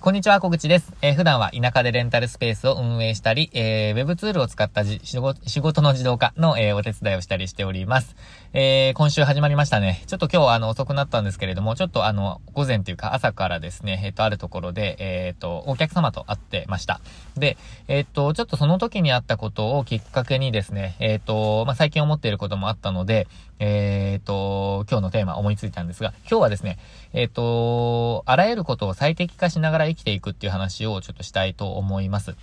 [0.00, 0.92] こんにちは、小口です。
[1.02, 8.14] えー、普段は田舎でレンタルスペースを運営したり、えー、ウェブツールを使った仕事の自動化の、えー、お手伝いをしたりしております。
[8.52, 10.04] えー、今週始まりましたね。
[10.06, 17.00] ちょっと今日あの遅くなったんですけれども、ちょっとあの、午前というか朝からですね、えっ、と、あるところで、えっ、と、お客様と会ってました。
[17.36, 17.58] で、
[17.88, 23.26] えっ、と、ちょっとその時にあったことをきっかけにですね、えっ、と、まあ、最近思っていることもあったので、
[23.58, 26.78] えっ、と、今日のテーマ思いついたんですが、今日はですね、
[27.12, 32.36] えっ、と、あらゆることを最適化しながら生きていくっていう話をちょっとしたいと思います。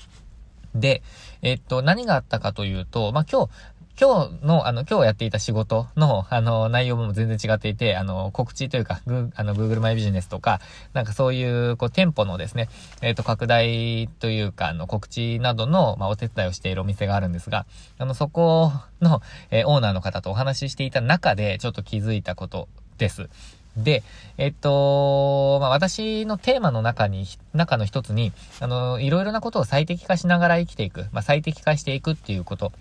[0.76, 1.02] で、
[1.42, 3.52] えっと、何があったかというと、まあ、今日、
[3.98, 10.60] 今日の、あの、今日やっていた仕事の、あの、内容も全然違っていて、あの、告知というか、グあの、Google マイビジネスとか、
[10.92, 12.68] なんかそういう、こう、店舗のですね、
[13.02, 17.66] えっ、ー、と、拡大というか、あの、告知などの、まあ、お手伝いをしているお店があるんですが、
[17.98, 22.68] あの、そこの、えー、オーナーの方とお話ししていた中で、ちょっと気づいたこと
[22.98, 23.30] です。
[23.78, 24.04] で、
[24.38, 32.72] えっと、まあ、私のテーマの中に、中の一つに、あの、いろいろなことを最適化しながら生きていく、まあ、最適化していくっていうこと。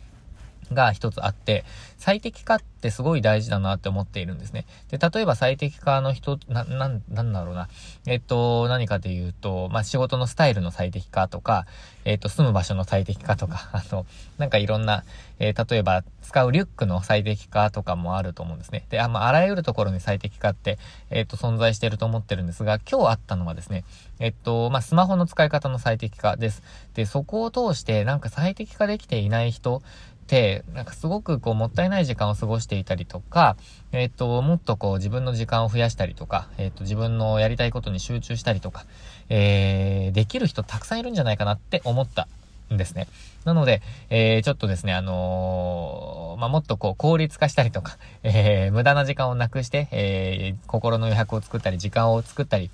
[0.72, 1.64] が一つあって、
[1.98, 4.66] 最適化ってすごい大事だなって思っているんですね。
[4.90, 7.68] で、例えば最適化の人、な、なん、なんだろうな。
[8.06, 11.66] えっと、何かというと、まあ、仕事のスタイルの最適化とか、
[12.04, 14.06] えっと、住む場所の最適化とか、 あの、
[14.38, 15.04] なんかいろんな、
[15.38, 18.84] えー、例えば使うリュックの最適化とかもあると思うんですね。
[18.90, 20.78] で、あ、まあ、あらゆるところに最適化って、
[21.10, 23.84] えっと、存在していると思ってるんですが、今日あったのはですね、
[24.20, 26.62] えっと、まあ、スマホの使い方の最適化です。
[26.94, 29.82] で、そこを通して、なんか最適化できていない人、、
[30.72, 33.56] なんかすごくこうもったいない時間を過ごしていたりとか、
[33.92, 38.84] えっ、ー、と、もっとこう自分の時間を増やしたりとか、えっ、ー、と、自分のやりたいことに集中したりとか、
[39.28, 42.26] えー、できる人たくさんいるんじゃないかなって思った
[42.72, 43.06] んですね。
[43.44, 52.70] なので、えー、ちょっとですね、あのー、まあ、もっとこう効率化したりとか、えー、無駄な時間をなくして、えー、心の余白を作ったり、時間を作ったり、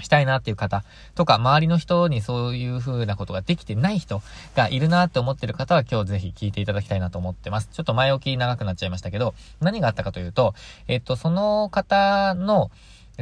[0.00, 4.22] したいなっていう方とか、周りの人にそういう風なことができてない人
[4.56, 7.68] がいるなって思ってる方は今日ぜひ聞いていただきたいなと思ってます。
[7.72, 10.54] ちょっと前置き長くなっちゃいましたけど、何があったかというと、
[10.88, 12.70] えっと、その方の、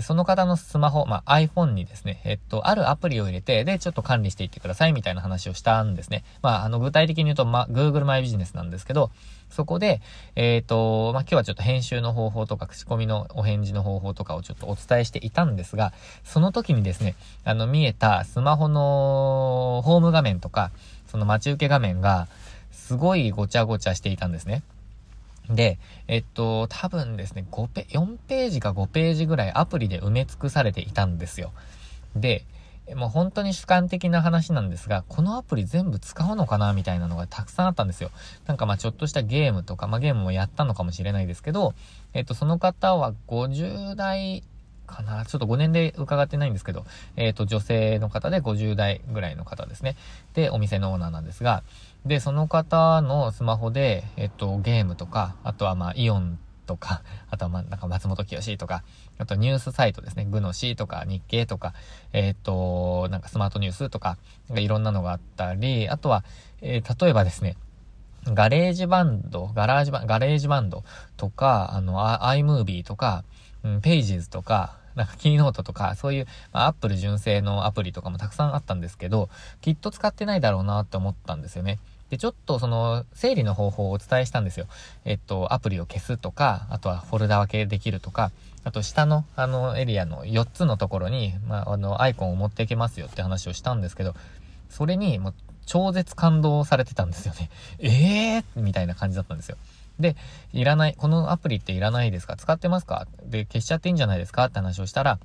[0.01, 6.25] その方のスマホ、まあ、iPhone にですね、えっと、あるアプリを入れて、で、ちょっと管理していってくださいみたいな話をしたんですね。
[6.41, 9.11] まあ、あの、具体的に言うと、まあ、Google マイビジネスなんですけど、
[9.51, 10.01] そこで、
[10.35, 15.93] えっ、ー、と、まあ、今日はちょっと編集の方法とか、口コミのお返事の方法とかをちょっとお伝えしていたんですが、
[16.25, 17.15] その時にですね、
[17.45, 20.71] あの、見えたスマホのホーム画面とか、
[21.07, 22.29] その待ち受け画面が、
[22.71, 24.63] すごいごちゃごちゃしていたんですね。
[25.55, 31.53] で、えっと、多分ですね、5ペ、4ページか5ページぐらいアプリで埋め尽くされていたんですよ。
[32.17, 32.45] で、
[32.97, 38.11] もう本当に主観的な話なんですが、このアプリ全部使うのかなみたいなのがたくさんあったんですよ。
[38.47, 41.75] なんかまあちょっとしたゲームとか、まあゲームもやったのかもしれないですけど、
[42.13, 44.43] えっと、その方は50代
[44.87, 45.25] かな？
[45.25, 46.85] ちょっと5年で伺ってないんですけど、
[47.17, 49.97] えっと、女性の方で50代ぐらいの方ですね。
[50.35, 51.63] で、お店のオーナーなんですが、
[52.07, 58.83] で、その方のスマホで、えっと、ゲームとか、あとはまあイオンとか、 あとはまあなんか松本清とか、
[59.19, 61.75] あとニュースサイトですね、グノシーとか日経とか、
[62.13, 64.19] えっ、と、なんかスマートニュースとか、
[64.49, 66.25] なんかいろんなのがあったり、あとは、
[66.61, 67.57] えー、例えばですね、
[68.25, 70.85] GarageBand、GarageBand、GarageBand
[71.17, 73.25] とか、あの、iMovie とか、
[73.63, 79.31] うん、 Pages とか、なんか Keynote とか、そういう、まあ、アップル純正のアプリとかもたくさんあったんですけど、
[79.61, 81.79] きっと使ってないだろうなって思ったんですよね。
[82.13, 84.67] で、ちょっとその、整理の方法をお伝えしたんですよ。
[85.07, 88.33] えっと、アプリを消すとか、あとはフォルダ分けできるとか、
[88.65, 94.15] あと下のあのエリアの4つのところに、まあ、あの、アイコンを持っていけますよって話をしたんですけど、
[94.69, 95.35] それにもう
[95.65, 97.49] 超絶感動されてたんですよね。
[97.81, 98.45] えー？
[98.57, 99.57] みたいな感じだったんですよ。
[99.99, 100.15] で、
[100.53, 102.37] いらない、このアプリっていらないですか？
[102.37, 103.07] 使ってますか？
[103.25, 104.45] で、消しちゃっていいんじゃないですか？
[104.45, 105.19] って話をしたら、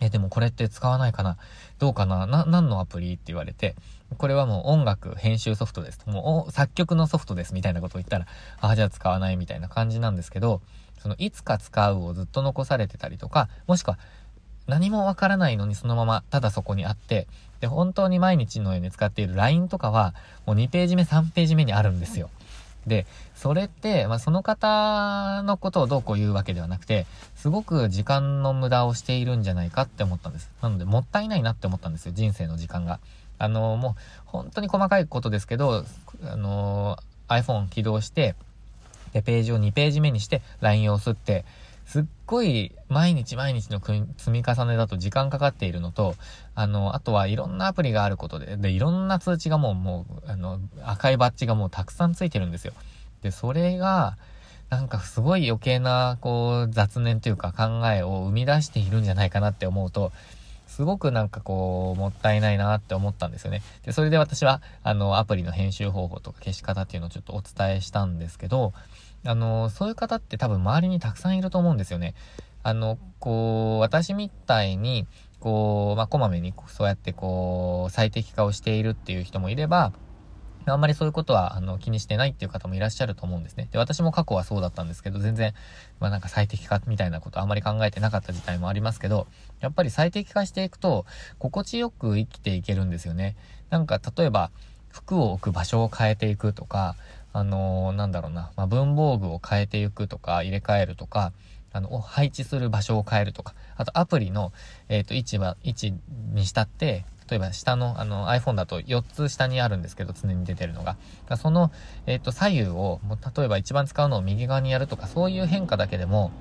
[0.00, 1.38] え、でもこれって使わないかな？
[1.80, 2.24] どうかな？
[2.28, 3.14] な、何のアプリ？
[3.14, 3.74] って言われて、
[4.14, 6.10] これはもう音楽編集ソフトですと。
[6.10, 8.26] もう作曲のソフトですみたいなことを言ったら、
[8.60, 10.60] ああ、じゃあ使わないみたいな感じなんですけど、
[11.00, 13.98] そのいつか使うをずっと残されてたりとか、もしくは
[14.66, 17.26] 何もわからないのにそのままただそこにあって、
[17.60, 20.14] で、本当に毎日のように使っている LINE とかは、
[20.46, 22.30] もう2ページ目、3ページ目にあるんですよ。
[22.86, 30.50] で、それって、まあ、その方のことをどうこう言うわけではなくて、すごく時間の無駄をしているんじゃないかって思ったんです。
[30.60, 33.00] なので、もったいないなって思ったんですよ、人生の時間が。
[33.38, 33.94] あの、もう、
[34.26, 35.84] 本当に細かいことですけど、
[36.24, 36.98] あの、
[37.28, 38.34] iPhone 起動して、
[39.12, 41.44] で、ページを2ページ目にして、LINE を押すって、
[41.86, 46.14] すっごい毎日毎日の積み重ねだと時間かかっているのと、
[46.54, 52.72] あの、あとはいろんなアプリがあることで、で、いろんな通知がもう、もう、あの、赤いバッジがもうたくさんついてるんですよ。
[53.22, 54.16] で、それが、
[54.70, 60.10] なんかすごい余計な、こう、雑念というか考えを生み出しているんじゃないかなって思うと、
[60.74, 63.62] すごくなんかこう、もったいないなって思ったんですよね。
[63.84, 68.72] で、それで私は、あの、アプリの編集方法とか消し方っていうのをちょっとお伝えしたんですけど、
[69.24, 72.16] あの、そういう方って多分周りにたくさんいると思うんですよね。
[72.64, 75.06] あの、こう、私みたいに、
[75.38, 79.92] こう、まあ、こまめにそうやってこう、最適化をしているっていう人もいれば、
[80.66, 83.68] あんまりそういうことは、あの、気にしてないっていう方もいらっしゃると思うんですね。
[83.70, 85.52] で、私も過去はそうだったんですけど、全然、
[86.00, 89.26] まあなんか最適化みたいなことあんまり考えてなかった時代もありますけど、
[89.60, 91.04] やっぱり最適化していくと、
[91.38, 93.36] 心地よく生きていけるんですよね。
[93.70, 94.50] なんか、例えば、
[94.88, 96.94] 服を置く場所を変えていくとか、
[97.32, 101.32] あのー、なんだろうな、まあ、文房具を変えていくとか、入れ替えるとか、
[101.72, 104.52] あの、配置する場所を変えるとか、あとアプリの、
[104.88, 105.94] えっ、ー、と、位置は、位置
[106.32, 110.96] にしたって、例えば下の、あの iPhone だと4つ下にあるんですけど、常に出てるのが。
[111.36, 111.72] その、
[112.06, 116.32] えっ、ー、と、左右を、もう例えば一番使うのを右側にやるとか、そういう変化だけでも、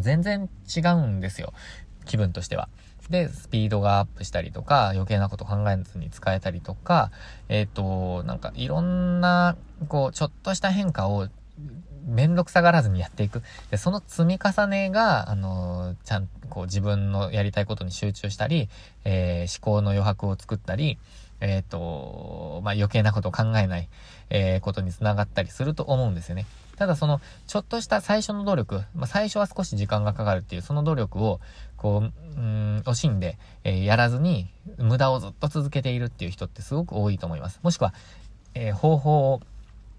[0.00, 1.52] 全然違うんですよ。
[2.04, 2.68] 気分としては。
[3.10, 7.10] で、スピードがアップしたりとか、余計なこと考えずに使えたりとか、
[7.48, 9.56] えっ、ー、と、なんかいろんな、
[9.88, 11.28] こう、ちょっとした変化を
[12.06, 13.42] めんどくさがらずにやっていく。
[13.70, 18.68] で、その積み重ねが、あの、ちゃん、こう自分のやりたいことに集中したり、
[19.04, 20.98] えー、思考の余白を作ったり、
[21.40, 23.88] えっ、ー、と、まあ、余計なことを考えない、
[24.30, 26.46] えー、ことにつながったりすると思うんですよね。
[26.76, 31.40] ただその、ちょっとした最初の努力、まあ、最初は少し時間がかかるっていう、その努力を、
[31.76, 34.48] こう、うん、惜しんで、えー、やらずに、
[34.78, 37.60] 無駄をずっと続けているっていう人ってすごく多いと思います。
[37.62, 37.94] もしくは、
[38.54, 39.40] え方法を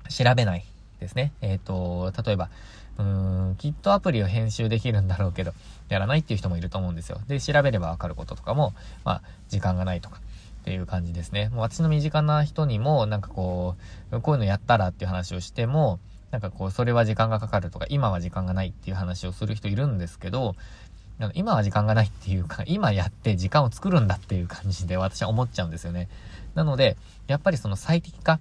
[0.10, 0.66] 調べない。
[1.00, 1.32] ですね。
[1.42, 2.50] えっ、ー、と、例えば、
[2.98, 5.54] うーん、きっとアプリを編集できるんだろうけど、
[5.90, 7.20] やらないっていう人もいると思うんですよ。
[7.28, 10.20] で、調べればわかることとかも、まあ、時間がないとか。
[10.62, 11.50] っていう感じですね。
[11.50, 13.76] もう私の身近な人にも、なんかこ
[14.12, 16.00] う、こういうのやったらっていう話をしても、
[16.32, 20.56] なんかこう、それは時間がかかるとか、今は時間がないっていう話をする人いるんですけど、
[21.36, 26.10] 今は時間がないっていうか、今やって時間を作るんだっていう感じで私は思っちゃうんですよね。
[26.56, 28.40] なので、やっぱりその最適化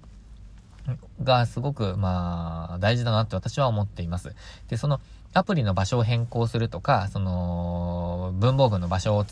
[1.23, 4.35] がすごく、まあ、大事だなって私は思っています。
[4.67, 4.99] で、その、
[5.33, 9.25] アプリの場所を変更するとか、その、文房具の場所を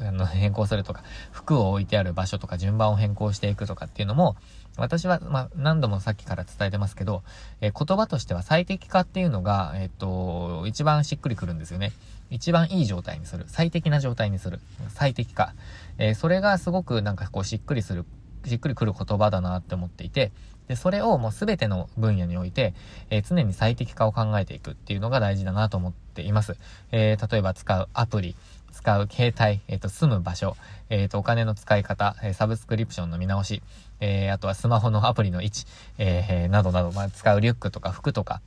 [0.00, 1.02] あの変更するとか、
[1.32, 4.36] 服を置いてある場所とか順番を変更していくとかっていうのも、
[4.78, 7.22] 私は、まあ、何度もさっきから伝えてますけど、
[7.60, 11.92] えー、言葉としては最適化っていうのが、えっ、と、一番しっくりくるんですよね。
[12.30, 13.44] 一番いい状態にする。
[13.48, 14.60] 最適な状態にする。
[14.88, 15.54] 最適化。
[15.98, 18.04] えー、それがすごくなんかこうしっくりする
[18.44, 20.32] しっくりくる言葉だなって思っていて、
[20.68, 22.74] で、それをもう全ての分野において、
[23.10, 26.56] えー、常に最適化を考えていくっていうのが大事だなと思っています。
[26.92, 28.36] えー、例えば使うアプリ、
[28.72, 30.56] 使う携帯、えっ、ー、と、住む場所、
[30.90, 33.62] えっ、と、お金の使い方、えサブスクリプションの見直し、
[34.00, 35.64] えあとはスマホのアプリの位置、
[35.98, 38.40] えなどなど、まあ、使うリュックとか服とか、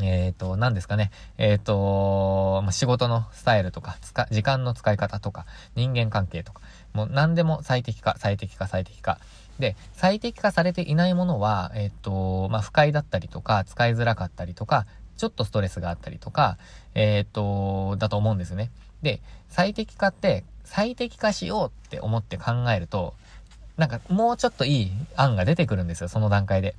[0.00, 1.10] えっ、ー、と、何ですかね。
[1.38, 3.96] えっ、ー、と、まあ、仕事のスタイルとか、
[4.30, 6.60] 時間の使い方とか、人間関係とか、
[6.96, 9.18] もう何でも最適化、最適化、最適化。
[9.58, 16.58] で、最適化されていないものは、えっ、と、まあ、不快だったりとか、使いづらかったりとか、ちょっとストレスがあったりとか、
[16.94, 18.70] えっ、と、だと思うんですね。
[19.02, 23.14] で、最適化って、最適化しようって思って考えると、
[23.76, 26.74] なんかもうちょっといい案が出てくるんですよ、その段階で。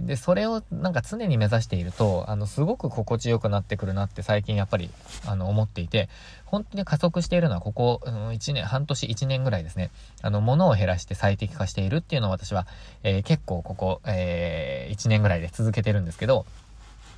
[0.00, 4.90] で、それをなんか常に目指していると、あの、すごく心地よくなってくるなって最近やっぱり、
[5.26, 6.08] あの、思っていて、
[6.44, 9.90] 本当に加速しているのはここ、うん、1年、半年1年ぐらいですね。
[10.22, 12.66] あの、物を減らして最適化しているっていうのを私は、
[13.02, 16.46] えー、結構ここ、えー、1年ぐらいで続けてるんですけど、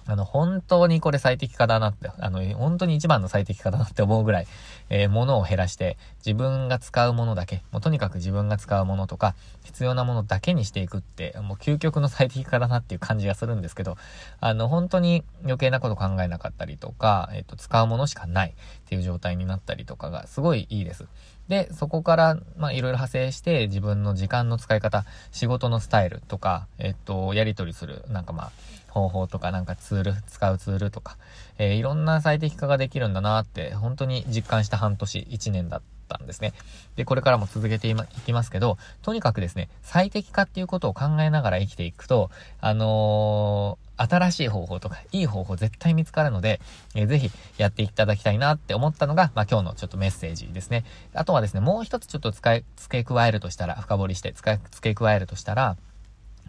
[0.07, 4.47] あの、本当にこれ最適化だなって、あの、本当に一番の最適化だなって思うぐらい、
[4.89, 13.97] えー、物を減らして、自分が使うものだけ、もうとにかく自分が使うものとか、必要なものだけにしていくって、もう究極の最適化だなっていう感じがするんですけど、
[14.41, 18.53] あの、本当に余計なこと考えなかったりとか、えっ、ー、と、使うものしかないっ
[18.89, 21.07] ていう状態になったりとかがすごいいいです。
[21.51, 28.53] で、そこから、まあ、いろいろ派生して、自分の時間の使い方、仕事のスタイルとか、えっと、やり取りする、なんかまあ、
[28.91, 31.17] 方法とかなんかツール、使うツールとか、
[31.59, 36.53] えー、いろんな最適化ができるんだなって、本当に実感した半年、1年だったんですね。
[36.97, 42.31] で、これからも続けていきますけど、とにかくですね、最適化っていうことを考えながら生きていくと、
[42.61, 46.61] あのー新しい方法とか、いい方法絶対見つかるので、
[46.95, 50.85] えー、ぜひやっていただきたいなって思ったのが、まあ、今日のちょっとメッセージですね。
[51.13, 55.77] あとはですね、もう一つちょっと使い、付け加えるとしたら、深掘りして使い、付け加えるとしたら、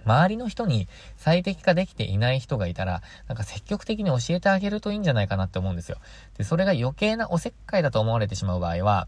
[0.05, 5.97] 周りの人に最適化できていない人がいたら、なんか積極的に教えてあげるといいんじゃないかなって思うんですよ。
[6.37, 9.07] で、それが余計なおせっかいだと思われてしまう場合は、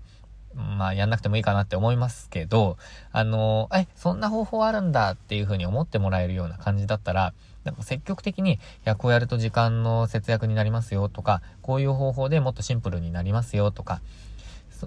[0.56, 2.78] まあ、やんなくてもいいかなって思いますけど、
[3.12, 7.34] あのえ、そんな方法あるんだっていう風に思ってもらえるような感じだったら、
[7.64, 14.02] なんか積極的に、いや、こうやると時間の節約になりますよとか、こういう方法でもっとシンプルになりますよとか、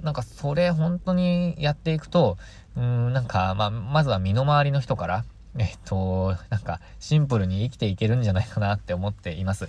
[0.03, 2.37] なんかそれ本当にやっていくと、
[2.77, 5.25] うん、なんか、まあ、まずは身の回りの人から、
[5.59, 9.69] えっと、なんか、シンプルに生きていけるんじゃないかなって思っています。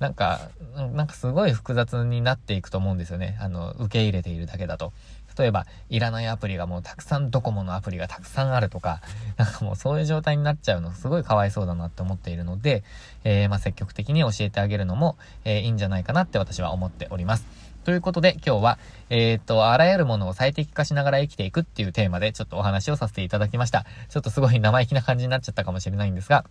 [0.00, 0.50] なんか、
[0.94, 3.36] なんかすごい複雑になっていくと思うんですよね。
[3.40, 4.92] あの、受け入れているだけだと。
[5.36, 9.00] 例えば、いらないアプリがもうたくさんドコモのアプリがたくさんあるとか、
[9.36, 12.82] なんかもうそういう状態になっちゃうのすごいかわいそうだなって思っているので、
[13.22, 17.46] えー、まあ、積極的に教えてあげるのも、えー、いいんじゃないかなって私は思っております。
[17.88, 18.78] ということで今日は、
[19.08, 23.86] えっ、と、あらゆるものを最適化しながら生きていくっていうテーマでちょっとお話をさせていただきました。
[24.10, 26.44] ちょっとすごい生意気な感じになっちゃったかもしれないんですが、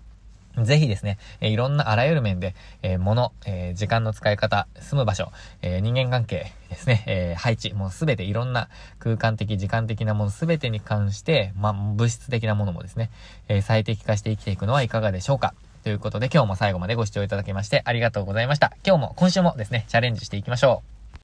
[0.60, 8.68] ぜひですね、えいろんなあらゆる面で、えー、物、えー、時間の使い方、住む場所、えー、人間関係ですね、え配置、もうすべていろんな
[8.98, 13.12] 空間的、時間的なものすべてに関して、まあ、物質的なものもですね、
[13.48, 15.54] え最適化して生きていくのはいかがでしょうか
[15.84, 18.76] ということで今日も最後までご視聴いただきましてありがとうございました。
[18.84, 20.97] 今日も、今週もですね、チャレンジしていきましょう。